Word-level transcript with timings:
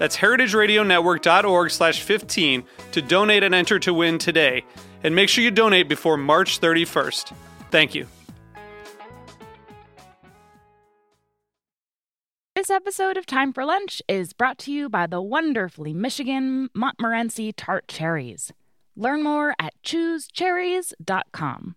That's 0.00 0.16
heritageradionetwork.org 0.16 1.70
slash 1.70 2.00
15 2.00 2.64
to 2.92 3.02
donate 3.02 3.42
and 3.42 3.54
enter 3.54 3.78
to 3.80 3.92
win 3.92 4.16
today. 4.16 4.64
And 5.04 5.14
make 5.14 5.28
sure 5.28 5.44
you 5.44 5.50
donate 5.50 5.90
before 5.90 6.16
March 6.16 6.58
31st. 6.58 7.34
Thank 7.70 7.94
you. 7.94 8.06
This 12.54 12.70
episode 12.70 13.18
of 13.18 13.26
Time 13.26 13.52
for 13.52 13.66
Lunch 13.66 14.00
is 14.08 14.32
brought 14.32 14.56
to 14.60 14.72
you 14.72 14.88
by 14.88 15.06
the 15.06 15.20
wonderfully 15.20 15.92
Michigan 15.92 16.70
Montmorency 16.74 17.52
tart 17.52 17.86
cherries. 17.86 18.54
Learn 18.96 19.22
more 19.22 19.54
at 19.58 19.74
choosecherries.com. 19.84 21.76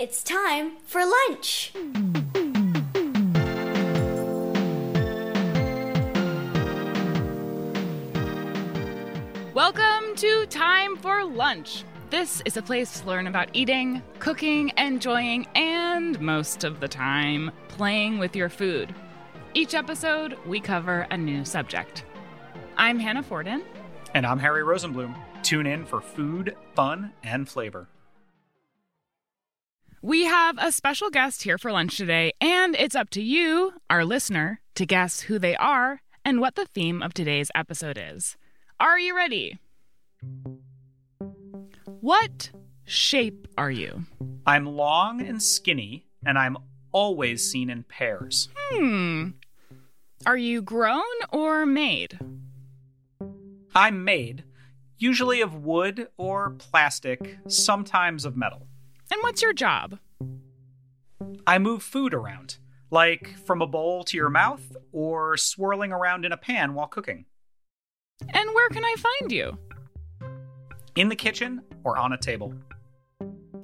It's 0.00 0.24
time 0.24 0.78
for 0.84 1.00
lunch. 1.04 1.72
Welcome 1.74 2.57
to 10.18 10.46
Time 10.46 10.96
for 10.96 11.24
Lunch. 11.24 11.84
This 12.10 12.42
is 12.44 12.56
a 12.56 12.62
place 12.62 12.98
to 12.98 13.06
learn 13.06 13.28
about 13.28 13.50
eating, 13.52 14.02
cooking, 14.18 14.72
enjoying, 14.76 15.46
and 15.54 16.20
most 16.20 16.64
of 16.64 16.80
the 16.80 16.88
time, 16.88 17.52
playing 17.68 18.18
with 18.18 18.34
your 18.34 18.48
food. 18.48 18.92
Each 19.54 19.74
episode, 19.74 20.36
we 20.44 20.58
cover 20.58 21.06
a 21.12 21.16
new 21.16 21.44
subject. 21.44 22.04
I'm 22.76 22.98
Hannah 22.98 23.22
Forden. 23.22 23.62
And 24.12 24.26
I'm 24.26 24.40
Harry 24.40 24.62
Rosenblum. 24.62 25.14
Tune 25.44 25.68
in 25.68 25.86
for 25.86 26.00
food, 26.00 26.56
fun, 26.74 27.12
and 27.22 27.48
flavor. 27.48 27.88
We 30.02 30.24
have 30.24 30.56
a 30.58 30.72
special 30.72 31.10
guest 31.10 31.44
here 31.44 31.58
for 31.58 31.70
lunch 31.70 31.96
today, 31.96 32.32
and 32.40 32.74
it's 32.74 32.96
up 32.96 33.10
to 33.10 33.22
you, 33.22 33.74
our 33.88 34.04
listener, 34.04 34.62
to 34.74 34.84
guess 34.84 35.20
who 35.20 35.38
they 35.38 35.54
are 35.54 36.00
and 36.24 36.40
what 36.40 36.56
the 36.56 36.66
theme 36.66 37.04
of 37.04 37.14
today's 37.14 37.52
episode 37.54 38.00
is. 38.02 38.36
Are 38.80 38.98
you 38.98 39.16
ready? 39.16 39.60
What 42.00 42.50
shape 42.84 43.48
are 43.56 43.70
you? 43.70 44.04
I'm 44.46 44.66
long 44.66 45.20
and 45.20 45.42
skinny, 45.42 46.06
and 46.24 46.38
I'm 46.38 46.56
always 46.92 47.50
seen 47.50 47.70
in 47.70 47.82
pairs. 47.82 48.48
Hmm. 48.56 49.30
Are 50.26 50.36
you 50.36 50.62
grown 50.62 51.02
or 51.32 51.66
made? 51.66 52.18
I'm 53.74 54.04
made, 54.04 54.44
usually 54.96 55.40
of 55.40 55.54
wood 55.54 56.08
or 56.16 56.50
plastic, 56.50 57.38
sometimes 57.46 58.24
of 58.24 58.36
metal. 58.36 58.66
And 59.10 59.22
what's 59.22 59.42
your 59.42 59.52
job? 59.52 59.98
I 61.46 61.58
move 61.58 61.82
food 61.82 62.14
around, 62.14 62.58
like 62.90 63.36
from 63.44 63.62
a 63.62 63.66
bowl 63.66 64.04
to 64.04 64.16
your 64.16 64.30
mouth 64.30 64.76
or 64.92 65.36
swirling 65.36 65.92
around 65.92 66.24
in 66.24 66.32
a 66.32 66.36
pan 66.36 66.74
while 66.74 66.88
cooking. 66.88 67.26
And 68.28 68.54
where 68.54 68.68
can 68.70 68.84
I 68.84 68.94
find 68.98 69.32
you? 69.32 69.58
In 70.98 71.08
the 71.08 71.14
kitchen 71.14 71.62
or 71.84 71.96
on 71.96 72.12
a 72.12 72.18
table. 72.18 72.52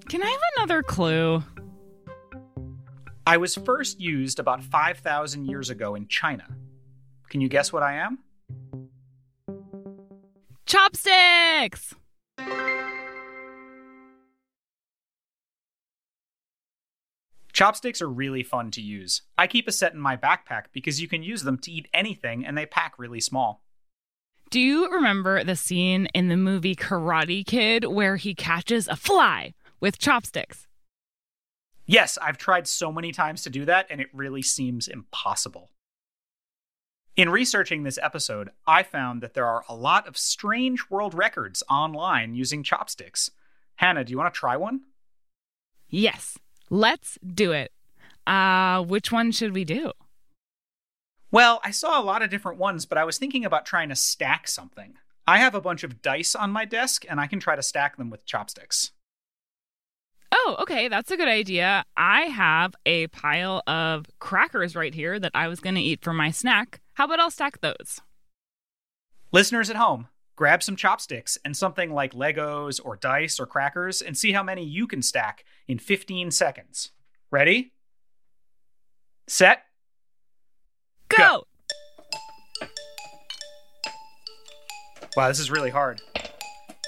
Can 0.09 0.23
I 0.23 0.27
have 0.27 0.41
another 0.57 0.85
clue? 0.85 1.43
I 3.27 3.39
was 3.39 3.57
first 3.57 3.99
used 3.99 4.39
about 4.39 4.63
5,000 4.63 5.45
years 5.45 5.69
ago 5.69 5.97
in 5.97 6.07
China. 6.07 6.47
Can 7.29 7.41
you 7.41 7.49
guess 7.49 7.73
what 7.73 7.83
I 7.83 7.95
am? 7.95 8.21
Chopsticks! 10.65 11.97
Chopsticks 17.53 18.01
are 18.01 18.09
really 18.09 18.45
fun 18.45 18.71
to 18.71 18.81
use. 18.81 19.23
I 19.37 19.49
keep 19.49 19.67
a 19.67 19.73
set 19.73 19.93
in 19.93 19.99
my 19.99 20.17
backpack 20.17 20.67
because 20.73 21.03
you 21.03 21.09
can 21.09 21.25
use 21.25 21.43
them 21.43 21.59
to 21.63 21.73
eat 21.73 21.89
anything 21.93 22.47
and 22.47 22.57
they 22.57 22.67
pack 22.67 22.95
really 22.97 23.21
small. 23.21 23.64
Do 24.55 24.61
you 24.61 24.89
remember 24.89 25.43
the 25.43 25.57
scene 25.57 26.07
in 26.15 26.29
the 26.29 26.37
movie 26.37 26.77
Karate 26.77 27.45
Kid 27.45 27.87
where 27.87 28.15
he 28.15 28.37
catches 28.37 28.87
a 28.87 28.95
fly 28.95 29.53
with 29.81 29.99
chopsticks? 29.99 30.69
Yes, 31.87 32.17
I've 32.23 32.39
tried 32.39 32.69
so 32.69 32.93
many 32.93 33.11
times 33.11 33.43
to 33.43 33.51
do 33.51 33.65
that 33.65 33.89
and 33.91 34.01
it 34.01 34.07
really 34.13 34.43
seems 34.43 34.87
impossible. 34.87 35.71
In 37.17 37.31
researching 37.31 37.83
this 37.83 37.99
episode, 38.01 38.51
I 38.65 38.85
found 38.85 39.23
that 39.23 39.35
there 39.35 39.45
are 39.45 39.65
a 39.69 39.75
lot 39.75 40.07
of 40.07 40.17
strange 40.17 40.89
world 40.89 41.15
records 41.15 41.65
online 41.69 42.37
using 42.37 42.63
chopsticks. 42.63 43.33
Hannah, 43.75 44.05
do 44.05 44.13
you 44.13 44.19
want 44.19 44.33
to 44.33 44.39
try 44.39 44.57
one? 44.57 44.83
Yes, 45.89 46.39
let's 46.71 47.19
do 47.27 47.51
it. 47.51 47.73
Uh, 48.25 48.85
which 48.85 49.11
one 49.11 49.33
should 49.33 49.53
we 49.53 49.65
do? 49.65 49.91
Well, 51.35 51.61
I 51.65 51.73
saw 51.73 52.01
a 52.01 52.05
lot 52.05 52.23
of 52.23 52.31
different 52.31 52.61
ones, 52.61 52.87
but 52.87 52.97
I 52.97 53.03
was 53.03 53.19
thinking 53.19 53.45
about 53.45 53.67
trying 53.67 53.89
to 53.89 53.97
stack 53.97 54.47
something. 54.47 54.95
I 55.27 55.39
have 55.39 55.57
a 55.57 55.61
bunch 55.61 55.83
of 55.83 56.01
dice 56.01 56.37
on 56.37 56.53
my 56.53 56.65
desk, 56.65 57.05
and 57.09 57.21
I 57.21 57.27
can 57.27 57.41
try 57.41 57.57
to 57.57 57.63
stack 57.63 57.97
them 57.97 58.09
with 58.09 58.25
chopsticks. 58.25 58.93
Oh, 60.31 60.55
okay, 60.61 60.87
that's 60.87 61.11
a 61.11 61.17
good 61.17 61.27
idea. 61.27 61.83
I 61.97 62.27
have 62.27 62.77
a 62.87 63.09
pile 63.09 63.65
of 63.67 64.07
crackers 64.21 64.77
right 64.77 64.95
here 64.95 65.19
that 65.19 65.33
I 65.35 65.49
was 65.49 65.59
going 65.59 65.75
to 65.75 65.81
eat 65.81 66.05
for 66.05 66.13
my 66.13 66.31
snack. 66.31 66.81
How 66.93 67.07
about 67.07 67.19
I'll 67.19 67.33
stack 67.33 67.61
those? 67.61 68.01
Listeners 69.33 69.69
at 69.71 69.75
home, 69.75 70.07
grab 70.37 70.63
some 70.63 70.77
chopsticks 70.77 71.37
and 71.45 71.57
something 71.57 71.93
like 71.93 72.13
Legos 72.13 72.81
or 72.85 72.95
dice 72.95 73.41
or 73.41 73.47
crackers 73.47 74.01
and 74.01 74.17
see 74.17 74.31
how 74.31 74.45
many 74.45 74.65
you 74.65 74.87
can 74.87 75.03
stack 75.03 75.45
in 75.67 75.81
15 75.81 76.31
seconds. 76.31 76.93
Ready? 77.33 77.73
Set? 79.27 79.65
Go! 81.17 81.47
Wow, 85.17 85.29
this 85.29 85.39
is 85.39 85.51
really 85.51 85.71
hard. 85.71 86.01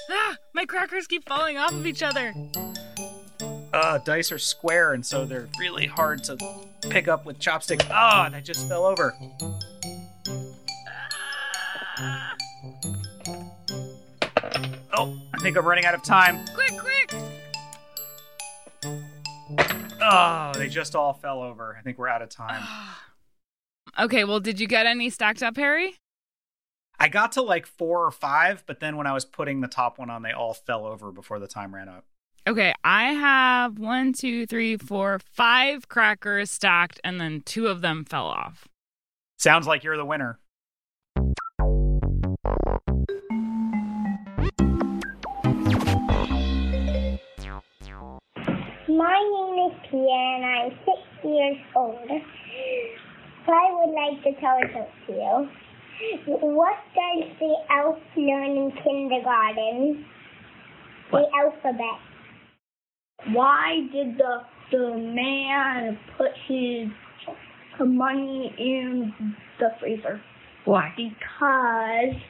Ah, 0.09 0.35
my 0.53 0.65
crackers 0.65 1.07
keep 1.07 1.27
falling 1.27 1.57
off 1.57 1.71
of 1.71 1.87
each 1.87 2.03
other. 2.03 2.33
Uh, 3.73 3.99
dice 3.99 4.31
are 4.31 4.37
square, 4.37 4.93
and 4.93 5.05
so 5.05 5.25
they're 5.25 5.47
really 5.59 5.85
hard 5.85 6.23
to 6.25 6.37
pick 6.89 7.07
up 7.07 7.25
with 7.25 7.39
chopsticks. 7.39 7.85
Ah, 7.89 8.29
they 8.29 8.41
just 8.41 8.67
fell 8.67 8.85
over. 8.85 9.13
Oh, 14.93 15.17
I 15.33 15.37
think 15.41 15.57
I'm 15.57 15.65
running 15.65 15.85
out 15.85 15.93
of 15.93 16.03
time. 16.03 16.43
Quick, 16.53 16.73
quick! 16.79 17.13
Oh, 20.01 20.51
they 20.55 20.67
just 20.67 20.95
all 20.95 21.13
fell 21.13 21.41
over. 21.41 21.75
I 21.77 21.81
think 21.81 21.97
we're 21.97 22.07
out 22.07 22.21
of 22.21 22.29
time. 22.29 22.63
Okay, 23.99 24.23
well, 24.23 24.39
did 24.39 24.59
you 24.59 24.67
get 24.67 24.85
any 24.85 25.09
stacked 25.09 25.43
up, 25.43 25.57
Harry? 25.57 25.95
I 26.99 27.09
got 27.09 27.33
to 27.33 27.41
like 27.41 27.65
four 27.67 28.05
or 28.05 28.11
five, 28.11 28.63
but 28.65 28.79
then 28.79 28.97
when 28.97 29.05
I 29.07 29.13
was 29.13 29.25
putting 29.25 29.61
the 29.61 29.67
top 29.67 29.99
one 29.99 30.09
on, 30.09 30.23
they 30.23 30.31
all 30.31 30.53
fell 30.53 30.85
over 30.85 31.11
before 31.11 31.39
the 31.39 31.47
time 31.47 31.75
ran 31.75 31.89
out. 31.89 32.05
Okay, 32.47 32.73
I 32.83 33.11
have 33.13 33.77
one, 33.77 34.13
two, 34.13 34.45
three, 34.45 34.77
four, 34.77 35.19
five 35.19 35.89
crackers 35.89 36.49
stacked, 36.49 36.99
and 37.03 37.19
then 37.19 37.41
two 37.41 37.67
of 37.67 37.81
them 37.81 38.05
fell 38.05 38.25
off. 38.25 38.67
Sounds 39.37 39.67
like 39.67 39.83
you're 39.83 39.97
the 39.97 40.05
winner. 40.05 40.39
My 48.89 49.19
name 49.19 49.69
is 49.69 49.77
Pierre 49.91 50.35
and 50.35 50.45
I'm 50.45 50.71
six 50.85 50.99
years 51.23 51.57
old. 51.75 52.09
I 54.27 54.29
would 54.29 54.35
like 54.35 54.35
to 54.35 54.41
tell 54.41 54.57
a 54.57 54.67
joke 54.73 54.89
to 55.07 55.13
you. 55.13 55.49
What 56.27 56.75
does 56.93 57.29
the 57.39 57.55
elf 57.71 57.97
learn 58.15 58.57
in 58.57 58.71
kindergarten? 58.83 60.05
The 61.11 61.25
alphabet. 61.41 61.99
Why 63.33 63.87
did 63.91 64.17
the 64.17 64.41
the 64.71 64.97
man 64.97 65.97
put 66.17 66.31
his 66.47 66.89
money 67.79 68.53
in 68.57 69.13
the 69.59 69.69
freezer? 69.79 70.21
Why? 70.65 70.93
Because 70.97 72.21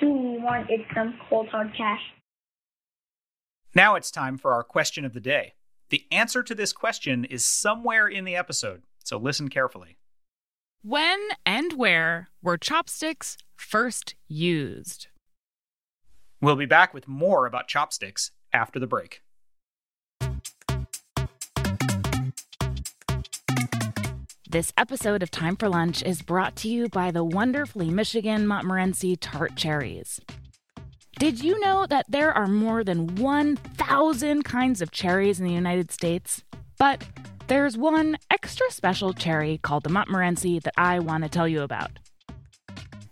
he 0.00 0.06
wanted 0.06 0.80
some 0.94 1.18
cold 1.28 1.48
hard 1.48 1.72
cash. 1.76 2.00
Now 3.74 3.94
it's 3.94 4.10
time 4.10 4.38
for 4.38 4.52
our 4.52 4.64
question 4.64 5.04
of 5.04 5.12
the 5.12 5.20
day. 5.20 5.52
The 5.90 6.06
answer 6.10 6.42
to 6.42 6.54
this 6.54 6.72
question 6.72 7.24
is 7.26 7.44
somewhere 7.44 8.08
in 8.08 8.24
the 8.24 8.34
episode, 8.34 8.82
so 9.04 9.18
listen 9.18 9.48
carefully. 9.48 9.98
When 10.88 11.18
and 11.44 11.72
where 11.72 12.28
were 12.40 12.56
chopsticks 12.56 13.36
first 13.56 14.14
used? 14.28 15.08
We'll 16.40 16.54
be 16.54 16.64
back 16.64 16.94
with 16.94 17.08
more 17.08 17.44
about 17.44 17.66
chopsticks 17.66 18.30
after 18.52 18.78
the 18.78 18.86
break. 18.86 19.20
This 24.48 24.72
episode 24.76 25.24
of 25.24 25.32
Time 25.32 25.56
for 25.56 25.68
Lunch 25.68 26.04
is 26.04 26.22
brought 26.22 26.54
to 26.58 26.68
you 26.68 26.88
by 26.88 27.10
the 27.10 27.24
wonderfully 27.24 27.90
Michigan 27.90 28.46
Montmorency 28.46 29.16
tart 29.16 29.56
cherries. 29.56 30.20
Did 31.18 31.42
you 31.42 31.58
know 31.58 31.86
that 31.88 32.06
there 32.08 32.32
are 32.32 32.46
more 32.46 32.84
than 32.84 33.16
1,000 33.16 34.44
kinds 34.44 34.80
of 34.80 34.92
cherries 34.92 35.40
in 35.40 35.46
the 35.46 35.52
United 35.52 35.90
States? 35.90 36.44
But 36.78 37.04
there's 37.48 37.76
one 37.76 38.16
extra 38.30 38.68
special 38.70 39.12
cherry 39.12 39.58
called 39.58 39.84
the 39.84 39.90
Montmorency 39.90 40.58
that 40.60 40.74
I 40.76 40.98
want 40.98 41.22
to 41.22 41.30
tell 41.30 41.46
you 41.46 41.62
about. 41.62 41.90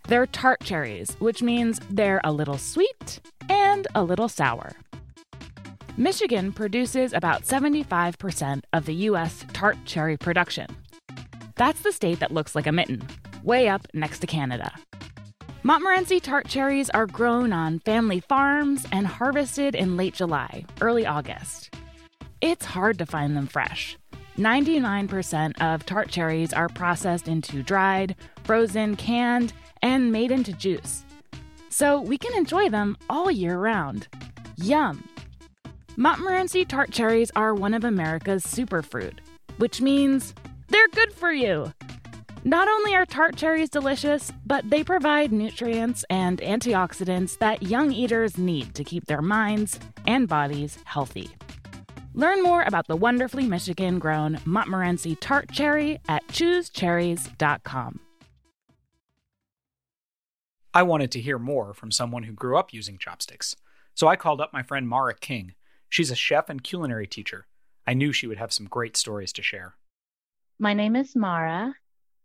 They're 0.08 0.26
tart 0.26 0.60
cherries, 0.60 1.16
which 1.20 1.42
means 1.42 1.81
they're 1.88 2.20
a 2.25 2.32
little 2.32 2.58
sweet 2.58 3.20
and 3.48 3.86
a 3.94 4.02
little 4.02 4.28
sour. 4.28 4.72
Michigan 5.96 6.52
produces 6.52 7.12
about 7.12 7.44
75% 7.44 8.62
of 8.72 8.86
the 8.86 8.94
U.S. 8.94 9.44
tart 9.52 9.76
cherry 9.84 10.16
production. 10.16 10.66
That's 11.54 11.82
the 11.82 11.92
state 11.92 12.19
that 12.19 12.32
looks 12.32 12.56
like 12.56 12.66
a 12.66 12.72
mitten, 12.72 13.06
way 13.44 13.69
up 13.69 13.87
next 13.94 14.19
to 14.20 14.26
Canada. 14.26 14.72
Montmorency 15.62 16.19
tart 16.19 16.48
cherries 16.48 16.90
are 16.90 17.06
grown 17.06 17.52
on 17.52 17.78
family 17.78 18.19
farms 18.19 18.84
and 18.90 19.06
harvested 19.06 19.76
in 19.76 19.96
late 19.96 20.14
July, 20.14 20.64
early 20.80 21.06
August. 21.06 21.70
It's 22.40 22.66
hard 22.66 22.98
to 22.98 23.06
find 23.06 23.34
them 23.34 23.46
fresh. 23.46 23.96
99% 24.36 25.60
of 25.60 25.86
tart 25.86 26.08
cherries 26.08 26.52
are 26.52 26.69
processed 26.69 27.28
into 27.28 27.62
dried, 27.62 28.16
frozen, 28.42 28.96
canned, 28.96 29.52
and 29.82 30.10
made 30.10 30.31
into 30.31 30.52
juice. 30.52 31.04
So 31.69 32.00
we 32.00 32.19
can 32.19 32.36
enjoy 32.36 32.69
them 32.69 32.96
all 33.08 33.31
year 33.31 33.58
round. 33.58 34.08
Yum! 34.56 35.08
Montmorency 35.96 36.64
tart 36.64 36.90
cherries 36.90 37.31
are 37.36 37.54
one 37.54 37.75
of 37.75 37.84
America's 37.84 38.44
superfruit, 38.44 39.19
which 39.58 39.81
means 39.81 40.34
they're 40.69 40.88
good 40.88 41.12
for 41.12 41.32
you. 41.32 41.72
Not 42.42 42.69
only 42.69 42.94
are 42.94 43.06
tart 43.06 43.37
cherries 43.37 43.70
delicious, 43.70 44.32
but 44.44 44.69
they 44.69 44.84
provide 44.84 45.32
nutrients 45.32 46.04
and 46.10 46.40
antioxidants 46.40 47.38
that 47.38 47.62
young 47.62 47.92
eaters 47.92 48.37
need 48.37 48.75
to 48.75 48.84
keep 48.84 49.06
their 49.06 49.22
minds 49.22 49.80
and 50.06 50.28
bodies 50.28 50.78
healthy. 50.84 51.30
Learn 52.16 52.44
more 52.44 52.62
about 52.62 52.87
the 52.87 52.96
wonderfully 52.96 53.44
Michigan 53.49 53.99
grown 53.99 54.38
Montmorency 54.44 55.16
tart 55.16 55.50
cherry 55.50 55.99
at 56.08 56.26
choosecherries.com. 56.28 58.00
I 60.72 60.82
wanted 60.82 61.11
to 61.12 61.20
hear 61.20 61.38
more 61.40 61.75
from 61.75 61.90
someone 61.90 62.22
who 62.22 62.32
grew 62.32 62.56
up 62.56 62.72
using 62.72 62.99
chopsticks, 62.99 63.56
so 63.94 64.06
I 64.06 64.14
called 64.14 64.40
up 64.40 64.52
my 64.52 64.62
friend 64.62 64.88
Mara 64.88 65.14
King. 65.14 65.55
She's 65.88 66.12
a 66.12 66.16
chef 66.16 66.49
and 66.49 66.62
culinary 66.62 67.08
teacher. 67.08 67.46
I 67.87 67.94
knew 67.94 68.12
she 68.12 68.28
would 68.28 68.38
have 68.38 68.52
some 68.52 68.66
great 68.66 68.96
stories 68.96 69.32
to 69.34 69.43
share. 69.43 69.75
My 70.58 70.72
name 70.72 70.94
is 70.94 71.16
Mara, 71.16 71.75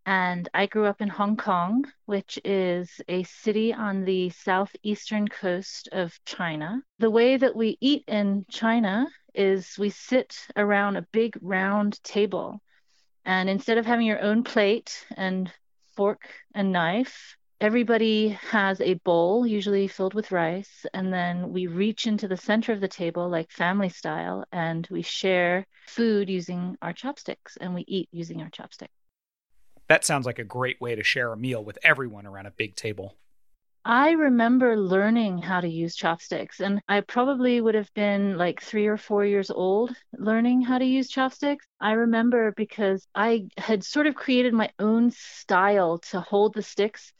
and 0.05 0.49
I 0.53 0.67
grew 0.67 0.85
up 0.85 1.01
in 1.01 1.09
Hong 1.09 1.35
Kong, 1.35 1.85
which 2.05 2.39
is 2.45 3.01
a 3.07 3.23
city 3.23 3.73
on 3.73 4.05
the 4.05 4.29
southeastern 4.29 5.27
coast 5.27 5.89
of 5.91 6.19
China. 6.25 6.81
The 6.99 7.11
way 7.11 7.37
that 7.37 7.55
we 7.55 7.77
eat 7.81 8.03
in 8.07 8.45
China 8.49 9.07
is 9.33 9.77
we 9.77 9.89
sit 9.89 10.47
around 10.55 10.97
a 10.97 11.07
big 11.11 11.37
round 11.41 12.01
table, 12.03 12.61
and 13.25 13.49
instead 13.49 13.77
of 13.77 13.85
having 13.85 14.05
your 14.05 14.21
own 14.21 14.43
plate 14.43 15.05
and 15.15 15.51
fork 15.95 16.29
and 16.55 16.71
knife, 16.71 17.35
everybody 17.61 18.29
has 18.29 18.79
a 18.81 18.93
bowl, 18.95 19.45
usually 19.45 19.87
filled 19.87 20.13
with 20.13 20.31
rice, 20.31 20.85
and 20.93 21.11
then 21.13 21.51
we 21.51 21.67
reach 21.67 22.07
into 22.07 22.27
the 22.27 22.37
center 22.37 22.71
of 22.71 22.79
the 22.79 22.87
table, 22.87 23.29
like 23.29 23.51
family 23.51 23.89
style, 23.89 24.45
and 24.51 24.87
we 24.89 25.01
share 25.01 25.65
food 25.87 26.29
using 26.29 26.77
our 26.81 26.93
chopsticks 26.93 27.57
and 27.59 27.73
we 27.73 27.83
eat 27.87 28.07
using 28.11 28.41
our 28.41 28.49
chopsticks. 28.49 28.93
That 29.87 30.05
sounds 30.05 30.25
like 30.25 30.39
a 30.39 30.43
great 30.43 30.79
way 30.79 30.95
to 30.95 31.03
share 31.03 31.33
a 31.33 31.37
meal 31.37 31.63
with 31.63 31.79
everyone 31.83 32.27
around 32.27 32.45
a 32.45 32.51
big 32.51 32.75
table. 32.75 33.15
I 33.91 34.11
remember 34.11 34.77
learning 34.77 35.39
how 35.39 35.61
to 35.61 35.67
use 35.67 35.95
chopsticks, 35.95 36.59
and 36.59 36.79
I 36.87 37.01
probably 37.01 37.59
would 37.59 37.73
have 37.73 37.91
been 37.95 38.37
like 38.37 38.61
three 38.61 38.85
or 38.85 38.97
four 38.97 39.25
years 39.25 39.49
old 39.49 39.95
learning 40.13 40.61
how 40.61 40.77
to 40.77 40.85
use 40.85 41.09
chopsticks. 41.09 41.65
I 41.81 41.93
remember 41.93 42.51
because 42.51 43.07
I 43.15 43.47
had 43.57 43.83
sort 43.83 44.05
of 44.05 44.13
created 44.13 44.53
my 44.53 44.69
own 44.77 45.09
style 45.09 45.97
to 46.11 46.21
hold 46.21 46.53
the 46.53 46.61
sticks 46.61 47.11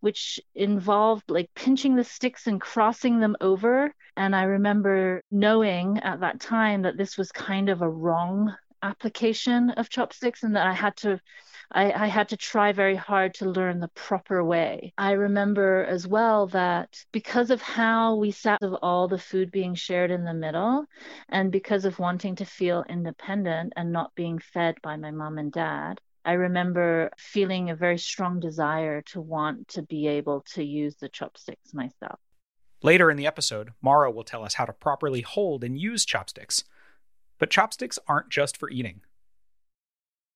which 0.00 0.40
involved 0.56 1.30
like 1.30 1.48
pinching 1.54 1.94
the 1.94 2.02
sticks 2.02 2.48
and 2.48 2.60
crossing 2.60 3.20
them 3.20 3.36
over. 3.40 3.94
And 4.16 4.34
I 4.34 4.42
remember 4.42 5.22
knowing 5.30 6.00
at 6.00 6.20
that 6.20 6.40
time 6.40 6.82
that 6.82 6.96
this 6.96 7.16
was 7.16 7.30
kind 7.30 7.68
of 7.68 7.82
a 7.82 7.88
wrong 7.88 8.52
application 8.82 9.70
of 9.70 9.88
chopsticks 9.88 10.42
and 10.42 10.56
that 10.56 10.66
I 10.66 10.72
had 10.72 10.96
to 10.98 11.20
I, 11.72 11.90
I, 11.90 12.06
had 12.06 12.28
to 12.28 12.36
try 12.36 12.70
very 12.70 12.94
hard 12.94 13.34
to 13.34 13.50
learn 13.50 13.80
the 13.80 13.88
proper 13.88 14.44
way. 14.44 14.92
I 14.96 15.12
remember 15.12 15.84
as 15.84 16.06
well 16.06 16.46
that 16.48 17.04
because 17.10 17.50
of 17.50 17.60
how 17.60 18.14
we 18.14 18.30
sat 18.30 18.62
of 18.62 18.74
all 18.82 19.08
the 19.08 19.18
food 19.18 19.50
being 19.50 19.74
shared 19.74 20.12
in 20.12 20.24
the 20.24 20.32
middle, 20.32 20.86
and 21.28 21.50
because 21.50 21.84
of 21.84 21.98
wanting 21.98 22.36
to 22.36 22.44
feel 22.44 22.84
independent 22.88 23.72
and 23.76 23.90
not 23.92 24.14
being 24.14 24.38
fed 24.38 24.76
by 24.80 24.96
my 24.96 25.10
mom 25.10 25.38
and 25.38 25.50
dad, 25.50 26.00
I 26.24 26.32
remember 26.32 27.10
feeling 27.18 27.70
a 27.70 27.76
very 27.76 27.98
strong 27.98 28.38
desire 28.38 29.02
to 29.02 29.20
want 29.20 29.68
to 29.68 29.82
be 29.82 30.06
able 30.06 30.42
to 30.54 30.62
use 30.62 30.96
the 30.96 31.08
chopsticks 31.08 31.74
myself. 31.74 32.20
Later 32.82 33.10
in 33.10 33.16
the 33.16 33.26
episode, 33.26 33.72
Mara 33.80 34.10
will 34.10 34.24
tell 34.24 34.44
us 34.44 34.54
how 34.54 34.64
to 34.64 34.72
properly 34.72 35.22
hold 35.22 35.64
and 35.64 35.78
use 35.78 36.04
chopsticks. 36.04 36.64
But 37.38 37.50
chopsticks 37.50 37.98
aren't 38.08 38.30
just 38.30 38.56
for 38.56 38.70
eating. 38.70 39.02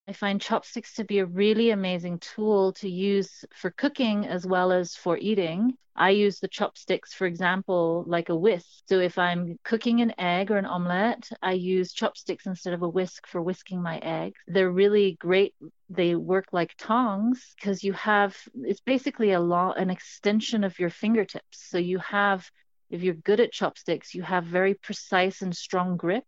I 0.09 0.13
find 0.13 0.41
chopsticks 0.41 0.95
to 0.95 1.05
be 1.05 1.21
a 1.21 1.27
really 1.27 1.71
amazing 1.71 2.19
tool 2.19 2.73
to 2.75 2.91
use 2.91 3.45
for 3.55 3.71
cooking 3.71 4.27
as 4.27 4.45
well 4.45 4.73
as 4.73 4.97
for 4.97 5.17
eating. 5.17 5.77
I 5.95 6.11
use 6.11 6.41
the 6.41 6.49
chopsticks, 6.49 7.13
for 7.13 7.27
example, 7.27 8.05
like 8.09 8.29
a 8.29 8.35
whisk. 8.35 8.67
So 8.89 8.99
if 8.99 9.19
I'm 9.19 9.59
cooking 9.65 10.01
an 10.01 10.13
egg 10.19 10.51
or 10.51 10.57
an 10.57 10.67
omelette, 10.67 11.29
I 11.43 11.53
use 11.53 11.93
chopsticks 11.93 12.47
instead 12.47 12.75
of 12.75 12.83
a 12.83 12.89
whisk 12.89 13.27
for 13.27 13.43
whisking 13.43 13.83
my 13.83 13.99
eggs. 13.99 14.39
They're 14.49 14.71
really 14.71 15.17
great. 15.21 15.55
They 15.89 16.17
work 16.17 16.47
like 16.53 16.75
tongs 16.77 17.55
because 17.57 17.85
you 17.85 17.93
have 17.93 18.37
it's 18.63 18.81
basically 18.81 19.33
a 19.33 19.41
law 19.41 19.73
an 19.73 19.91
extension 19.91 20.65
of 20.65 20.79
your 20.79 20.91
fingertips. 20.91 21.69
So 21.69 21.79
you 21.79 21.99
have 21.99 22.51
if 22.89 23.03
you're 23.03 23.15
good 23.15 23.39
at 23.39 23.53
chopsticks, 23.53 24.15
you 24.15 24.23
have 24.23 24.45
very 24.45 24.75
precise 24.75 25.43
and 25.43 25.57
strong 25.57 25.97
grip. 25.97 26.25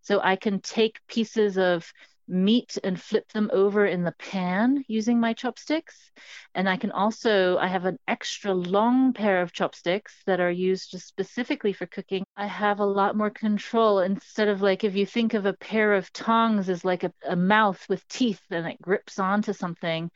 So 0.00 0.20
I 0.22 0.36
can 0.36 0.60
take 0.60 1.00
pieces 1.08 1.58
of 1.58 1.92
meat 2.28 2.78
and 2.84 3.00
flip 3.00 3.30
them 3.32 3.50
over 3.52 3.84
in 3.84 4.04
the 4.04 4.14
pan 4.18 4.84
using 4.88 5.20
my 5.20 5.32
chopsticks. 5.32 6.10
And 6.54 6.68
I 6.68 6.76
can 6.76 6.90
also, 6.90 7.58
I 7.58 7.66
have 7.66 7.84
an 7.84 7.98
extra 8.08 8.54
long 8.54 9.12
pair 9.12 9.42
of 9.42 9.52
chopsticks 9.52 10.14
that 10.26 10.40
are 10.40 10.50
used 10.50 10.90
just 10.90 11.06
specifically 11.06 11.72
for 11.72 11.86
cooking. 11.86 12.24
I 12.36 12.46
have 12.46 12.80
a 12.80 12.86
lot 12.86 13.16
more 13.16 13.30
control 13.30 14.00
instead 14.00 14.48
of 14.48 14.62
like 14.62 14.84
if 14.84 14.94
you 14.94 15.04
think 15.04 15.34
of 15.34 15.46
a 15.46 15.52
pair 15.54 15.94
of 15.94 16.12
tongs 16.12 16.68
as 16.68 16.84
like 16.84 17.04
a, 17.04 17.12
a 17.28 17.36
mouth 17.36 17.84
with 17.88 18.06
teeth 18.08 18.40
and 18.50 18.66
it 18.66 18.80
grips 18.80 19.18
onto 19.18 19.52
something, 19.52 20.10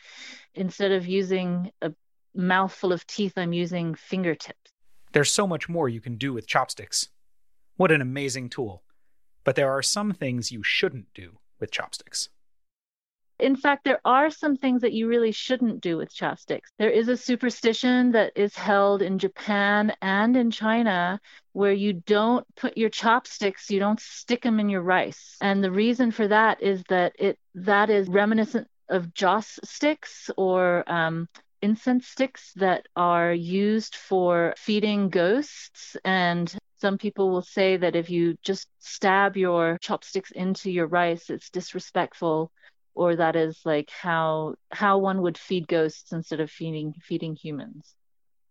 instead 0.55 0.93
of 0.93 1.07
using 1.07 1.71
a 1.83 1.93
mouthful 2.35 2.93
of 2.93 3.07
teeth, 3.07 3.35
I'm 3.37 3.53
using 3.53 3.95
fingertips. 3.95 4.73
There's 5.13 5.33
so 5.33 5.47
much 5.47 5.69
more 5.69 5.89
you 5.89 6.01
can 6.01 6.17
do 6.17 6.33
with 6.33 6.47
chopsticks. 6.47 7.09
What 7.77 7.93
an 7.93 8.01
amazing 8.01 8.51
tool. 8.51 8.83
But 9.47 9.55
there 9.55 9.71
are 9.71 9.83
some 9.83 10.13
things 10.13 10.51
you 10.51 10.65
shouldn't 10.65 11.07
do 11.15 11.39
with 11.61 11.71
chopsticks. 11.71 12.31
In 13.39 13.55
fact, 13.55 13.85
there 13.85 14.01
are 14.05 14.29
some 14.29 14.57
things 14.57 14.81
that 14.81 14.93
you 14.93 15.07
really 15.07 15.31
shouldn't 15.31 15.81
do 15.81 15.97
with 15.97 16.13
chopsticks. 16.13 16.73
There 16.81 16.91
is 16.91 17.07
a 17.07 17.17
superstition 17.17 18.11
that 18.11 18.33
is 18.35 18.57
held 18.57 19.03
in 19.03 19.21
Japan 19.21 19.95
and 20.03 20.37
in 20.37 20.51
China 20.51 21.21
where 21.53 21.73
you 21.73 21.93
don't 21.93 22.45
put 22.57 22.77
your 22.77 22.91
chopsticks, 22.91 23.71
you 23.71 23.79
don't 23.79 24.01
stick 24.01 24.43
them 24.43 24.59
in 24.59 24.69
your 24.69 24.83
rice. 24.83 25.37
And 25.41 25.63
the 25.63 25.71
reason 25.71 26.11
for 26.11 26.27
that 26.27 26.61
is 26.61 26.83
that 26.89 27.13
it 27.17 27.39
that 27.55 27.89
is 27.89 28.09
reminiscent 28.09 28.67
of 28.89 29.15
joss 29.15 29.61
sticks 29.63 30.29
or 30.37 30.83
um, 30.91 31.29
incense 31.63 32.09
sticks 32.09 32.53
that 32.55 32.89
are 32.97 33.33
used 33.33 33.95
for 33.95 34.55
feeding 34.57 35.09
ghosts 35.09 35.97
and 36.05 36.53
Some 36.79 36.99
people 36.99 37.31
will 37.31 37.43
say 37.43 37.77
that 37.79 37.97
if 37.97 38.11
you 38.11 38.37
just 38.43 38.69
stab 38.81 39.37
your 39.37 39.79
chopsticks 39.81 40.31
into 40.31 40.71
your 40.71 40.87
rice, 40.87 41.31
it's 41.31 41.51
disrespectful, 41.51 42.51
or 42.95 43.17
that 43.17 43.37
is 43.37 43.61
like 43.65 43.91
how 43.91 44.55
how 44.71 44.99
one 44.99 45.23
would 45.23 45.39
feed 45.39 45.69
ghosts 45.69 46.13
instead 46.13 46.41
of 46.41 46.51
feeding 46.51 46.95
feeding 47.01 47.35
humans. 47.35 47.95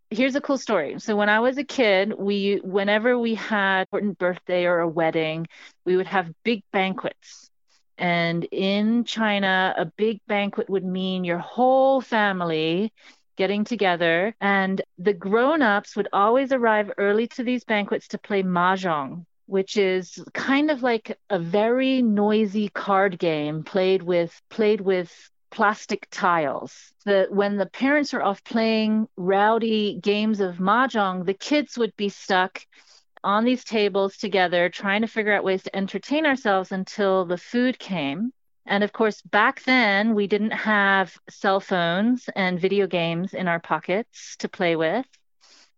Here's 0.10 0.36
a 0.36 0.41
cool 0.41 0.58
story. 0.58 1.00
So 1.00 1.15
when 1.15 1.29
I 1.29 1.39
was 1.39 1.58
a 1.58 1.63
kid, 1.63 2.13
we 2.17 2.62
whenever 2.63 3.17
we 3.17 3.36
had 3.36 3.88
an 3.91 4.00
important 4.00 4.17
birthday 4.17 4.65
or 4.65 4.79
a 4.79 4.88
wedding, 4.88 5.48
we 5.86 5.98
would 5.98 6.08
have 6.08 6.34
big 6.44 6.63
banquets. 6.72 7.50
And 7.98 8.44
in 8.51 9.05
China, 9.05 9.74
a 9.77 9.86
big 9.86 10.20
banquet 10.27 10.70
would 10.70 10.84
mean 10.84 11.24
your 11.24 11.38
whole 11.38 12.01
family 12.01 12.91
getting 13.36 13.63
together. 13.63 14.36
And 14.42 14.82
the 14.98 15.13
grown 15.13 15.62
ups 15.62 15.96
would 15.96 16.08
always 16.13 16.51
arrive 16.51 16.92
early 16.98 17.27
to 17.30 17.44
these 17.44 17.63
banquets 17.63 18.08
to 18.10 18.18
play 18.18 18.44
mahjong, 18.44 19.25
which 19.46 19.77
is 19.77 20.24
kind 20.34 20.72
of 20.72 20.84
like 20.84 21.18
a 21.30 21.39
very 21.39 22.01
noisy 22.01 22.70
card 22.70 23.20
game 23.20 23.63
played 23.63 24.01
with 24.04 24.42
played 24.50 24.82
with 24.82 25.12
plastic 25.51 26.08
tiles. 26.12 26.92
The, 27.06 27.27
when 27.30 27.56
the 27.56 27.65
parents 27.65 28.13
are 28.13 28.22
off 28.22 28.44
playing 28.44 29.08
rowdy 29.15 30.00
games 30.01 30.42
of 30.42 30.58
mahjong, 30.58 31.25
the 31.25 31.34
kids 31.34 31.77
would 31.77 31.96
be 31.96 32.10
stuck 32.10 32.65
on 33.24 33.44
these 33.44 33.63
tables 33.63 34.18
together 34.18 34.70
trying 34.70 35.01
to 35.01 35.08
figure 35.08 35.34
out 35.34 35.44
ways 35.44 35.63
to 35.63 35.75
entertain 35.75 36.25
ourselves 36.25 36.72
until 36.72 37.25
the 37.25 37.38
food 37.38 37.80
came. 37.80 38.32
And 38.66 38.84
of 38.84 38.92
course, 38.92 39.22
back 39.22 39.64
then 39.64 40.16
we 40.16 40.28
didn't 40.28 40.52
have 40.52 41.18
cell 41.30 41.60
phones 41.60 42.28
and 42.36 42.60
video 42.60 42.88
games 42.88 43.34
in 43.34 43.48
our 43.48 43.60
pockets 43.60 44.36
to 44.38 44.50
play 44.50 44.76
with. 44.76 45.06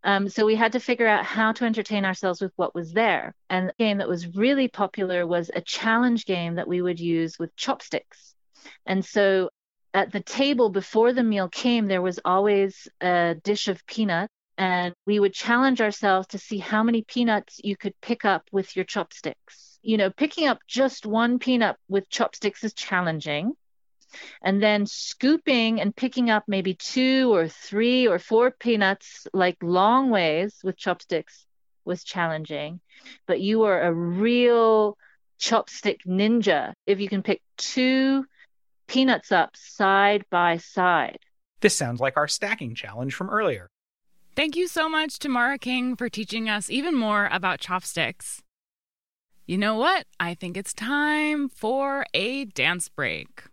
Um, 0.03 0.29
so 0.29 0.45
we 0.45 0.55
had 0.55 0.71
to 0.71 0.79
figure 0.79 1.07
out 1.07 1.25
how 1.25 1.51
to 1.51 1.65
entertain 1.65 2.05
ourselves 2.05 2.39
with 2.39 2.53
what 2.55 2.73
was 2.73 2.93
there. 2.93 3.35
And 3.49 3.67
the 3.67 3.73
game 3.77 3.97
that 3.97 4.07
was 4.07 4.35
really 4.35 4.69
popular 4.69 5.27
was 5.27 5.51
a 5.53 5.61
challenge 5.61 6.25
game 6.25 6.55
that 6.55 6.67
we 6.67 6.81
would 6.81 6.99
use 6.99 7.37
with 7.37 7.55
chopsticks. 7.57 8.35
And 8.85 9.03
so 9.03 9.49
at 9.93 10.13
the 10.13 10.21
table 10.21 10.69
before 10.69 11.11
the 11.11 11.23
meal 11.23 11.49
came, 11.49 11.87
there 11.87 12.01
was 12.01 12.19
always 12.23 12.87
a 13.01 13.35
dish 13.43 13.67
of 13.67 13.85
peanuts. 13.85 14.31
And 14.57 14.93
we 15.05 15.19
would 15.19 15.33
challenge 15.33 15.81
ourselves 15.81 16.27
to 16.29 16.39
see 16.39 16.57
how 16.57 16.83
many 16.83 17.03
peanuts 17.03 17.59
you 17.63 17.75
could 17.75 17.93
pick 18.01 18.25
up 18.25 18.43
with 18.51 18.75
your 18.75 18.85
chopsticks 18.85 19.76
you 19.87 19.95
know, 19.95 20.09
picking 20.09 20.49
up 20.49 20.59
just 20.67 21.05
one 21.05 21.39
peanut 21.39 21.77
with 21.87 22.09
chopsticks 22.09 22.61
is 22.65 22.73
challenging. 22.73 23.53
And 24.41 24.61
then 24.61 24.85
scooping 24.85 25.79
and 25.79 25.95
picking 25.95 26.29
up 26.29 26.43
maybe 26.45 26.73
two 26.73 27.33
or 27.33 27.47
three 27.47 28.05
or 28.05 28.19
four 28.19 28.51
peanuts, 28.51 29.27
like 29.33 29.55
long 29.61 30.09
ways 30.09 30.59
with 30.61 30.75
chopsticks, 30.75 31.45
was 31.85 32.03
challenging. 32.03 32.81
But 33.27 33.39
you 33.39 33.63
are 33.63 33.81
a 33.81 33.93
real 33.93 34.97
chopstick 35.39 35.99
ninja 36.05 36.73
if 36.85 36.99
you 36.99 37.07
can 37.07 37.23
pick 37.23 37.41
two 37.55 38.25
peanuts 38.87 39.31
up 39.31 39.55
side 39.55 40.25
by 40.29 40.57
side. 40.57 41.19
This 41.61 41.77
sounds 41.77 42.01
like 42.01 42.17
our 42.17 42.27
stacking 42.27 42.75
challenge 42.75 43.15
from 43.15 43.29
earlier. 43.29 43.69
Thank 44.35 44.57
you 44.57 44.67
so 44.67 44.89
much 44.89 45.17
to 45.19 45.29
Mara 45.29 45.57
King 45.57 45.95
for 45.95 46.09
teaching 46.09 46.49
us 46.49 46.69
even 46.69 46.93
more 46.93 47.29
about 47.31 47.61
chopsticks. 47.61 48.43
You 49.47 49.57
know 49.57 49.75
what? 49.75 50.07
I 50.19 50.33
think 50.33 50.57
it's 50.57 50.73
time 50.73 51.47
for 51.47 52.05
a 52.13 52.43
dance 52.43 52.89
break. 52.89 53.43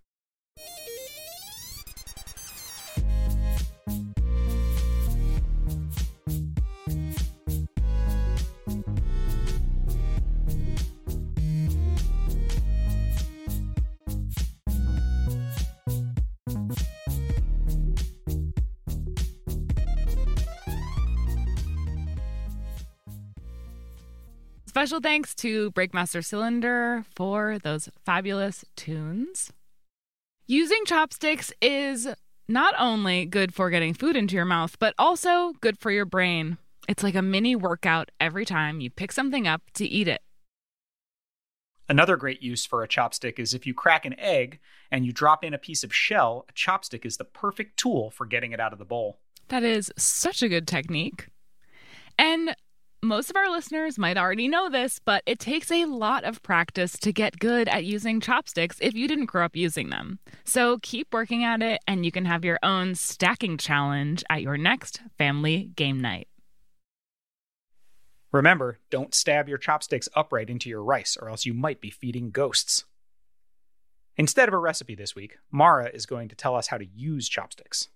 Special 24.75 24.99
thanks 24.99 25.37
to 25.37 25.71
Breakmaster 25.71 26.25
Cylinder 26.25 27.05
for 27.15 27.61
those 27.61 27.89
fabulous 28.05 28.65
tunes. 28.75 29.53
Using 30.49 30.85
chopsticks 30.85 31.53
is 31.63 32.09
not 32.49 32.75
only 32.77 33.25
good 33.25 33.55
for 33.55 33.71
getting 33.71 33.95
food 33.95 34.17
into 34.17 34.35
your 34.35 34.45
mouth, 34.45 34.77
but 34.81 34.93
also 34.99 35.53
good 35.61 35.79
for 35.79 35.93
your 35.93 36.05
brain. 36.05 36.59
It's 36.89 37.05
like 37.05 37.15
a 37.15 37.23
mini 37.23 37.55
workout 37.55 38.11
every 38.19 38.45
time 38.45 38.81
you 38.81 38.91
pick 38.91 39.13
something 39.13 39.47
up 39.47 39.63
to 39.75 39.87
eat 39.87 40.09
it. 40.09 40.23
Another 41.89 42.17
great 42.17 42.43
use 42.43 42.67
for 42.67 42.83
a 42.83 42.89
chopstick 42.89 43.39
is 43.39 43.55
if 43.55 43.69
you 43.69 43.75
crack 43.75 44.05
an 44.05 44.19
egg 44.19 44.59
and 44.91 45.07
you 45.07 45.13
drop 45.13 45.45
in 45.45 45.55
a 45.55 45.59
piece 45.59 45.85
of 45.85 45.95
shell, 45.95 46.47
a 46.49 46.53
chopstick 46.53 47.07
is 47.07 47.17
the 47.17 47.25
perfect 47.25 47.77
tool 47.77 48.11
for 48.11 48.27
getting 48.27 48.51
it 48.51 48.59
out 48.59 48.73
of 48.73 48.81
the 48.81 48.85
bowl. 48.85 49.21
That 49.51 49.63
is 49.63 49.93
such 49.97 50.43
a 50.43 50.49
good 50.49 50.67
technique. 50.67 51.29
And 52.19 52.57
most 53.05 53.31
of 53.31 53.37
our 53.37 53.51
listeners 53.51 53.99
might 53.99 54.17
already 54.17 54.49
know 54.49 54.69
this, 54.69 54.99
but 54.99 55.23
it 55.27 55.39
takes 55.39 55.71
a 55.71 55.85
lot 55.85 56.25
of 56.25 56.43
practice 56.43 56.99
to 56.99 57.13
get 57.13 57.39
good 57.39 57.69
at 57.69 57.85
using 57.85 58.21
chopsticks 58.21 58.79
if 58.81 58.95
you 58.95 59.07
didn't 59.07 59.27
grow 59.27 59.45
up 59.45 59.55
using 59.55 59.91
them. 59.91 60.19
So 60.45 60.79
keep 60.83 61.13
working 61.13 61.45
at 61.45 61.63
it, 61.63 61.81
and 61.87 62.05
you 62.05 62.11
can 62.11 62.25
have 62.25 62.45
your 62.45 62.59
own 62.63 62.95
stacking 62.95 63.59
challenge 63.59 64.25
at 64.31 64.43
your 64.43 64.57
next 64.57 65.01
family 65.19 65.71
game 65.77 66.01
night. 66.01 66.29
Remember, 68.33 68.79
don't 68.91 69.15
stab 69.15 69.49
your 69.49 69.59
chopsticks 69.59 70.09
upright 70.17 70.51
into 70.51 70.69
your 70.69 70.83
rice, 70.83 71.17
or 71.21 71.29
else 71.29 71.47
you 71.47 71.55
might 71.55 71.81
be 71.81 71.91
feeding 71.91 72.31
ghosts. 72.31 72.85
Instead 74.17 74.49
of 74.49 74.55
a 74.55 74.59
recipe 74.59 74.95
this 74.95 75.15
week, 75.15 75.39
Mara 75.53 75.91
is 75.93 76.07
going 76.07 76.29
to 76.29 76.35
tell 76.35 76.57
us 76.57 76.69
how 76.69 76.79
to 76.79 76.87
use 76.87 77.29
chopsticks 77.29 77.89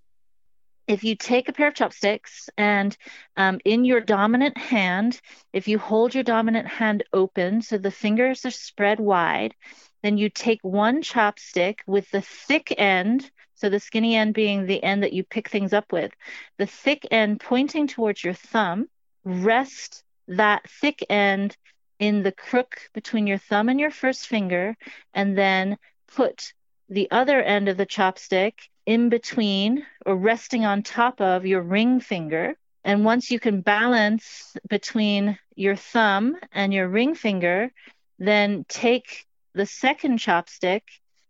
if 0.89 1.05
you 1.05 1.15
take 1.15 1.49
a 1.49 1.53
pair 1.53 1.69
of 1.69 1.75
chopsticks 1.75 2.49
and 2.57 2.97
um, 3.37 3.61
in 3.65 3.85
your 3.85 4.01
dominant 4.01 4.57
hand, 4.57 5.21
if 5.53 5.69
you 5.69 5.79
hold 5.79 6.15
your 6.15 6.25
dominant 6.25 6.67
hand 6.67 7.05
open 7.13 7.61
so 7.61 7.77
the 7.77 7.91
fingers 7.91 8.47
are 8.47 8.51
spread 8.51 8.99
wide, 8.99 9.55
then 10.03 10.17
you 10.17 10.31
take 10.31 10.61
one 10.63 11.03
chopstick 11.03 11.81
with 11.87 12.11
the 12.11 12.23
thick 12.23 12.75
end, 12.79 13.31
so 13.55 13.69
the 13.69 13.79
skinny 13.79 14.17
end 14.17 14.33
being 14.33 14.65
the 14.65 14.83
end 14.83 15.03
that 15.03 15.13
you 15.13 15.25
pick 15.25 15.51
things 15.51 15.75
up 15.75 15.93
with, 15.93 16.11
the 16.57 16.67
thick 16.67 17.07
end 17.11 17.39
pointing 17.39 17.87
towards 17.87 18.25
your 18.25 18.35
thumb, 18.35 18.89
rest 19.25 20.03
that 20.27 20.69
thick 20.81 21.05
end 21.11 21.55
in 21.99 22.23
the 22.23 22.33
crook 22.33 22.81
between 22.95 23.27
your 23.27 23.39
thumb 23.39 23.69
and 23.69 23.79
your 23.79 23.91
first 23.91 24.27
finger, 24.27 24.75
and 25.13 25.37
then 25.37 25.77
put 26.15 26.55
the 26.89 27.11
other 27.11 27.43
end 27.43 27.69
of 27.69 27.77
the 27.77 27.85
chopstick 27.85 28.55
in 28.89 29.11
between 29.11 29.85
or 30.07 30.17
resting 30.17 30.65
on 30.65 30.83
top 30.83 31.21
of 31.21 31.45
your 31.45 31.61
ring 31.61 32.01
finger. 32.01 32.55
And 32.85 33.05
once 33.05 33.31
you 33.31 33.39
can 33.39 33.61
balance 33.61 34.57
between 34.67 35.39
your 35.55 35.77
thumb 35.77 36.39
and 36.53 36.73
your 36.73 36.89
ring 36.89 37.15
finger, 37.15 37.71
then 38.19 38.65
take 38.67 39.27
the 39.53 39.67
second 39.67 40.21
chopstick 40.21 40.81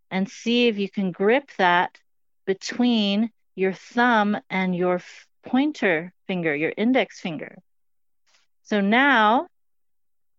and 0.08 0.30
see 0.30 0.68
if 0.68 0.78
you 0.78 0.88
can 0.88 1.10
grip 1.10 1.50
that 1.58 1.98
between 2.46 3.28
your 3.56 3.72
thumb 3.72 4.36
and 4.48 4.76
your 4.76 5.00
pointer 5.44 6.12
finger, 6.28 6.54
your 6.54 6.72
index 6.76 7.18
finger. 7.18 7.58
So 8.62 8.80
now, 8.80 9.48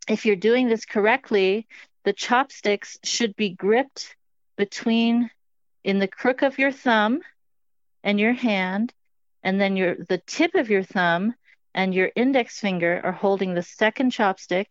if 0.07 0.25
you're 0.25 0.37
doing 0.37 0.69
this 0.69 0.85
correctly, 0.85 1.67
the 2.05 2.13
chopsticks 2.13 2.97
should 3.03 3.35
be 3.35 3.49
gripped 3.49 4.15
between 4.55 5.29
in 5.83 5.99
the 5.99 6.07
crook 6.07 6.41
of 6.41 6.59
your 6.59 6.71
thumb 6.71 7.21
and 8.03 8.19
your 8.19 8.33
hand, 8.33 8.93
and 9.43 9.59
then 9.59 9.75
your 9.75 9.95
the 9.95 10.21
tip 10.25 10.55
of 10.55 10.69
your 10.69 10.83
thumb 10.83 11.33
and 11.73 11.93
your 11.93 12.11
index 12.15 12.59
finger 12.59 13.01
are 13.03 13.11
holding 13.11 13.53
the 13.53 13.63
second 13.63 14.11
chopstick, 14.11 14.67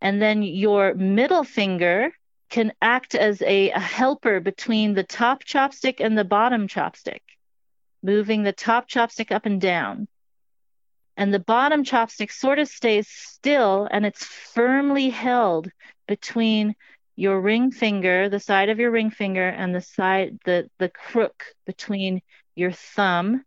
and 0.00 0.20
then 0.20 0.42
your 0.42 0.94
middle 0.94 1.44
finger 1.44 2.12
can 2.48 2.72
act 2.82 3.14
as 3.14 3.40
a, 3.42 3.70
a 3.70 3.78
helper 3.78 4.40
between 4.40 4.94
the 4.94 5.04
top 5.04 5.44
chopstick 5.44 6.00
and 6.00 6.18
the 6.18 6.24
bottom 6.24 6.66
chopstick, 6.66 7.20
moving 8.02 8.42
the 8.42 8.52
top 8.52 8.88
chopstick 8.88 9.30
up 9.30 9.46
and 9.46 9.60
down. 9.60 10.08
And 11.16 11.32
the 11.32 11.38
bottom 11.38 11.84
chopstick 11.84 12.32
sort 12.32 12.58
of 12.58 12.68
stays 12.68 13.06
still 13.06 13.86
and 13.90 14.04
it's 14.04 14.24
firmly 14.24 15.10
held 15.10 15.70
between 16.08 16.74
your 17.20 17.38
ring 17.38 17.70
finger, 17.70 18.30
the 18.30 18.40
side 18.40 18.70
of 18.70 18.78
your 18.78 18.90
ring 18.90 19.10
finger, 19.10 19.46
and 19.46 19.74
the 19.74 19.80
side, 19.82 20.38
the, 20.46 20.70
the 20.78 20.88
crook 20.88 21.44
between 21.66 22.22
your 22.54 22.72
thumb 22.72 23.44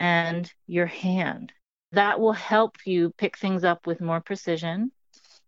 and 0.00 0.50
your 0.66 0.86
hand. 0.86 1.52
That 1.92 2.18
will 2.18 2.32
help 2.32 2.76
you 2.86 3.12
pick 3.18 3.36
things 3.36 3.64
up 3.64 3.86
with 3.86 4.00
more 4.00 4.22
precision. 4.22 4.92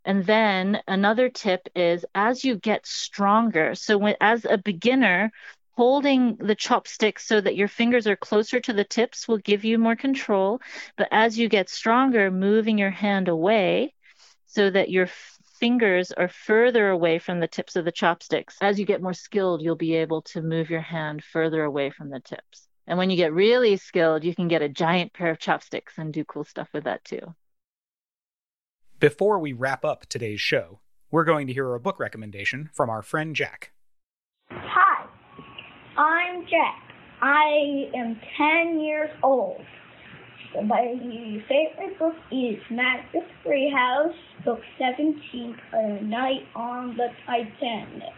And 0.04 0.26
then 0.26 0.82
another 0.86 1.30
tip 1.30 1.66
is 1.74 2.04
as 2.14 2.44
you 2.44 2.56
get 2.56 2.86
stronger, 2.86 3.74
so 3.74 3.96
when, 3.96 4.16
as 4.20 4.44
a 4.44 4.58
beginner, 4.58 5.32
holding 5.72 6.36
the 6.36 6.54
chopsticks 6.54 7.26
so 7.26 7.40
that 7.40 7.56
your 7.56 7.68
fingers 7.68 8.06
are 8.06 8.14
closer 8.14 8.60
to 8.60 8.74
the 8.74 8.84
tips 8.84 9.26
will 9.26 9.38
give 9.38 9.64
you 9.64 9.78
more 9.78 9.96
control. 9.96 10.60
But 10.98 11.08
as 11.10 11.38
you 11.38 11.48
get 11.48 11.70
stronger, 11.70 12.30
moving 12.30 12.76
your 12.76 12.90
hand 12.90 13.28
away 13.28 13.94
so 14.46 14.70
that 14.70 14.90
your 14.90 15.08
fingers 15.64 16.12
are 16.12 16.28
further 16.28 16.90
away 16.90 17.18
from 17.18 17.40
the 17.40 17.48
tips 17.48 17.74
of 17.74 17.86
the 17.86 17.90
chopsticks. 17.90 18.58
As 18.60 18.78
you 18.78 18.84
get 18.84 19.00
more 19.00 19.14
skilled, 19.14 19.62
you'll 19.62 19.76
be 19.76 19.94
able 19.94 20.20
to 20.20 20.42
move 20.42 20.68
your 20.68 20.82
hand 20.82 21.24
further 21.24 21.64
away 21.64 21.88
from 21.88 22.10
the 22.10 22.20
tips. 22.20 22.68
And 22.86 22.98
when 22.98 23.08
you 23.08 23.16
get 23.16 23.32
really 23.32 23.78
skilled, 23.78 24.24
you 24.24 24.34
can 24.34 24.46
get 24.46 24.60
a 24.60 24.68
giant 24.68 25.14
pair 25.14 25.30
of 25.30 25.38
chopsticks 25.38 25.94
and 25.96 26.12
do 26.12 26.22
cool 26.22 26.44
stuff 26.44 26.68
with 26.74 26.84
that 26.84 27.02
too. 27.02 27.34
Before 29.00 29.38
we 29.38 29.54
wrap 29.54 29.86
up 29.86 30.04
today's 30.04 30.38
show, 30.38 30.80
we're 31.10 31.24
going 31.24 31.46
to 31.46 31.54
hear 31.54 31.72
a 31.72 31.80
book 31.80 31.98
recommendation 31.98 32.68
from 32.74 32.90
our 32.90 33.00
friend 33.00 33.34
Jack. 33.34 33.72
Hi, 34.50 35.06
I'm 35.96 36.42
Jack. 36.42 36.82
I 37.22 37.90
am 37.96 38.20
10 38.36 38.80
years 38.80 39.08
old. 39.22 39.62
My 40.62 40.96
favorite 41.48 41.98
book 41.98 42.14
is 42.30 42.56
Magnus 42.70 43.28
Greyhouse, 43.42 44.14
Book 44.44 44.60
17, 44.78 45.56
A 45.72 46.00
Night 46.04 46.46
on 46.54 46.96
the 46.96 47.08
Titanic 47.26 48.12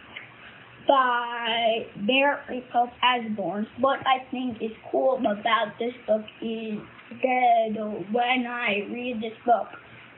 by 0.87 1.87
Mary 1.99 2.63
Pope 2.71 2.91
Osborne. 3.03 3.65
What 3.79 3.99
I 4.05 4.23
think 4.29 4.61
is 4.61 4.71
cool 4.91 5.17
about 5.17 5.79
this 5.79 5.93
book 6.05 6.23
is 6.41 6.77
that 7.09 8.05
when 8.11 8.45
I 8.47 8.87
read 8.91 9.19
this 9.19 9.37
book, 9.43 9.67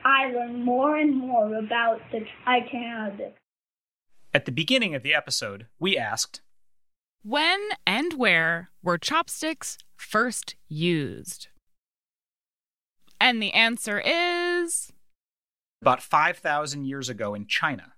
I 0.04 0.30
learn 0.30 0.62
more 0.62 0.96
and 0.96 1.16
more 1.16 1.54
about 1.56 2.00
the 2.12 2.20
Titanic. 2.44 3.34
At 4.34 4.44
the 4.44 4.52
beginning 4.52 4.94
of 4.94 5.02
the 5.02 5.14
episode, 5.14 5.66
we 5.78 5.96
asked, 5.96 6.42
When 7.22 7.70
and 7.86 8.12
where 8.14 8.70
were 8.82 8.98
chopsticks 8.98 9.78
first 9.96 10.54
used? 10.68 11.48
And 13.20 13.42
the 13.42 13.52
answer 13.52 14.00
is 14.00 14.90
about 15.82 16.02
5,000 16.02 16.86
years 16.86 17.08
ago 17.08 17.34
in 17.34 17.46
China. 17.46 17.92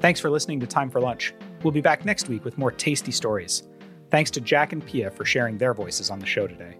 Thanks 0.00 0.20
for 0.20 0.30
listening 0.30 0.60
to 0.60 0.66
Time 0.66 0.90
for 0.90 1.00
Lunch. 1.00 1.34
We'll 1.62 1.72
be 1.72 1.80
back 1.80 2.04
next 2.04 2.28
week 2.28 2.44
with 2.44 2.56
more 2.56 2.70
tasty 2.70 3.10
stories. 3.10 3.64
Thanks 4.10 4.30
to 4.32 4.40
Jack 4.40 4.72
and 4.72 4.84
Pia 4.84 5.10
for 5.10 5.24
sharing 5.24 5.58
their 5.58 5.74
voices 5.74 6.08
on 6.10 6.18
the 6.18 6.26
show 6.26 6.46
today. 6.46 6.76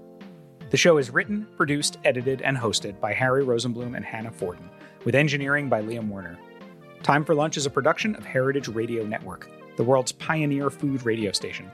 The 0.71 0.76
show 0.76 0.99
is 0.99 1.11
written, 1.11 1.47
produced, 1.57 1.99
edited, 2.05 2.43
and 2.43 2.57
hosted 2.57 3.00
by 3.00 3.12
Harry 3.12 3.45
Rosenblum 3.45 3.97
and 3.97 4.05
Hannah 4.05 4.31
Forden, 4.31 4.71
with 5.05 5.14
engineering 5.14 5.69
by 5.69 5.83
Liam 5.83 6.09
Werner. 6.09 6.38
Time 7.02 7.25
for 7.25 7.35
Lunch 7.35 7.57
is 7.57 7.67
a 7.67 7.71
production 7.71 8.14
of 8.17 8.25
Heritage 8.25 8.69
Radio 8.69 9.05
Network, 9.05 9.49
the 9.76 9.85
world's 9.85 10.12
pioneer 10.12 10.69
food 10.69 11.05
radio 11.05 11.33
station. 11.33 11.71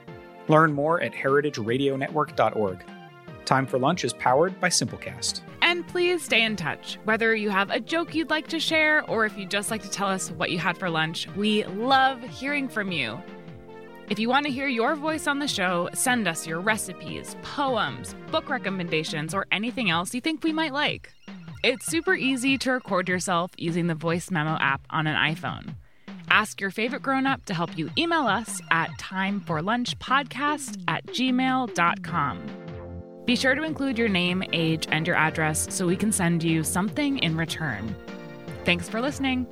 Learn 0.47 0.71
more 0.71 1.01
at 1.01 1.13
heritageradionetwork.org. 1.13 2.83
Time 3.45 3.65
for 3.65 3.77
Lunch 3.77 4.03
is 4.03 4.13
powered 4.13 4.59
by 4.59 4.69
Simplecast. 4.69 5.41
And 5.61 5.87
please 5.87 6.23
stay 6.23 6.43
in 6.43 6.55
touch. 6.55 6.97
Whether 7.05 7.35
you 7.35 7.49
have 7.49 7.69
a 7.69 7.79
joke 7.79 8.13
you'd 8.15 8.29
like 8.29 8.47
to 8.47 8.59
share 8.59 9.03
or 9.09 9.25
if 9.25 9.37
you'd 9.37 9.51
just 9.51 9.71
like 9.71 9.81
to 9.81 9.89
tell 9.89 10.07
us 10.07 10.31
what 10.31 10.51
you 10.51 10.59
had 10.59 10.77
for 10.77 10.89
lunch, 10.89 11.27
we 11.35 11.63
love 11.65 12.21
hearing 12.21 12.67
from 12.69 12.91
you. 12.91 13.19
If 14.07 14.19
you 14.19 14.29
want 14.29 14.45
to 14.45 14.51
hear 14.51 14.67
your 14.67 14.95
voice 14.95 15.25
on 15.25 15.39
the 15.39 15.47
show, 15.47 15.89
send 15.93 16.27
us 16.27 16.45
your 16.45 16.59
recipes, 16.59 17.35
poems, 17.41 18.15
book 18.31 18.49
recommendations, 18.49 19.33
or 19.33 19.47
anything 19.51 19.89
else 19.89 20.13
you 20.13 20.21
think 20.21 20.43
we 20.43 20.53
might 20.53 20.73
like. 20.73 21.11
It's 21.65 21.87
super 21.87 22.13
easy 22.13 22.59
to 22.59 22.73
record 22.73 23.09
yourself 23.09 23.49
using 23.57 23.87
the 23.87 23.95
voice 23.95 24.29
memo 24.29 24.55
app 24.59 24.85
on 24.91 25.07
an 25.07 25.15
iPhone. 25.15 25.73
Ask 26.29 26.61
your 26.61 26.69
favorite 26.69 27.01
grown 27.01 27.25
up 27.25 27.43
to 27.45 27.55
help 27.55 27.75
you 27.75 27.89
email 27.97 28.27
us 28.27 28.61
at 28.69 28.91
timeforlunchpodcast 28.99 30.83
at 30.87 31.07
gmail.com. 31.07 32.43
Be 33.25 33.35
sure 33.35 33.55
to 33.55 33.63
include 33.63 33.97
your 33.97 34.09
name, 34.09 34.43
age, 34.53 34.87
and 34.91 35.07
your 35.07 35.15
address 35.15 35.65
so 35.73 35.87
we 35.87 35.95
can 35.95 36.11
send 36.11 36.43
you 36.43 36.63
something 36.63 37.17
in 37.17 37.35
return. 37.35 37.95
Thanks 38.63 38.87
for 38.87 39.01
listening. 39.01 39.47